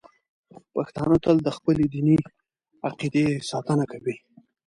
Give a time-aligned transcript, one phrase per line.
[0.73, 2.17] پښتانه تل د خپلې دیني
[2.87, 4.15] عقیدې ساتنه کوي.